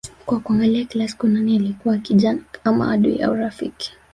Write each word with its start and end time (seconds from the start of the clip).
kwa 0.25 0.39
kuangalia 0.39 0.85
kila 0.85 1.07
siku 1.07 1.27
nani 1.27 1.55
alikuwa 1.55 1.95
akija 1.95 2.37
ama 2.63 2.91
adui 2.91 3.21
au 3.23 3.35
rafiki 3.35 3.93